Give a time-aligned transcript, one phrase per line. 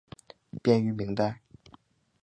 [0.63, 1.41] 编于明代。